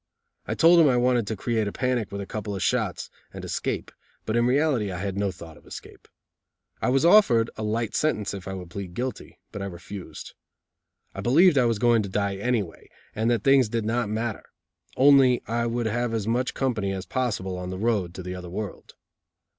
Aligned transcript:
I 0.47 0.55
told 0.55 0.79
him 0.79 0.87
I 0.89 0.97
wanted 0.97 1.27
to 1.27 1.35
create 1.35 1.67
a 1.67 1.71
panic 1.71 2.11
with 2.11 2.21
a 2.21 2.25
couple 2.25 2.55
of 2.55 2.63
shots, 2.63 3.11
and 3.31 3.45
escape, 3.45 3.91
but 4.25 4.35
in 4.35 4.47
reality 4.47 4.91
I 4.91 4.97
had 4.97 5.15
no 5.15 5.29
thought 5.29 5.57
of 5.57 5.67
escape. 5.67 6.07
I 6.81 6.89
was 6.89 7.05
offered 7.05 7.51
a 7.55 7.61
light 7.61 7.93
sentence, 7.93 8.33
if 8.33 8.47
I 8.47 8.55
would 8.55 8.71
plead 8.71 8.95
guilty, 8.95 9.37
but 9.51 9.61
I 9.61 9.65
refused. 9.65 10.33
I 11.13 11.21
believed 11.21 11.55
I 11.55 11.65
was 11.65 11.77
going 11.77 12.01
to 12.01 12.09
die 12.09 12.37
anyway, 12.37 12.89
and 13.13 13.29
that 13.29 13.43
things 13.43 13.69
did 13.69 13.85
not 13.85 14.09
matter; 14.09 14.45
only 14.97 15.43
I 15.45 15.67
would 15.67 15.85
have 15.85 16.15
as 16.15 16.25
much 16.27 16.55
company 16.55 16.91
as 16.93 17.05
possible 17.05 17.55
on 17.55 17.69
the 17.69 17.77
road 17.77 18.15
to 18.15 18.23
the 18.23 18.33
other 18.33 18.49
world. 18.49 18.95